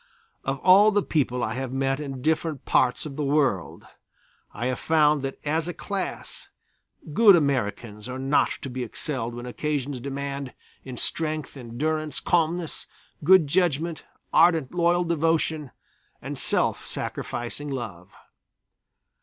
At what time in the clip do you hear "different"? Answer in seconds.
2.23-2.65